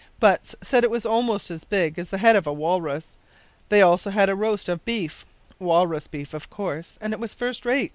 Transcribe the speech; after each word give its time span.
Butts 0.19 0.55
said 0.63 0.83
it 0.83 0.89
was 0.89 1.05
almost 1.05 1.51
as 1.51 1.63
big 1.63 1.99
as 1.99 2.09
the 2.09 2.17
head 2.17 2.35
of 2.35 2.47
a 2.47 2.51
walrus. 2.53 3.13
They 3.69 3.77
had 3.77 3.83
also 3.85 4.09
a 4.09 4.33
roast 4.33 4.67
of 4.67 4.83
beef 4.83 5.27
walrus 5.59 6.07
beef, 6.07 6.33
of 6.33 6.49
course 6.49 6.97
and 6.99 7.13
first 7.35 7.67
rate 7.67 7.79
it 7.83 7.83
was. 7.83 7.89